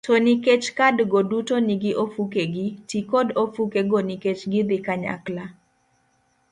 [0.05, 5.45] To nikech kadgo duto nigi ofukegi, ti kod ofukego nikech gidhi kanyakla